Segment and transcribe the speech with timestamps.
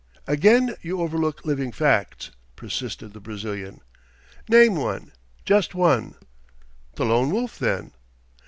[0.25, 3.81] "Again you overlook living facts," persisted the Brazilian.
[4.49, 5.11] "Name one
[5.45, 6.15] just one."
[6.95, 7.91] "The Lone Wolf, then."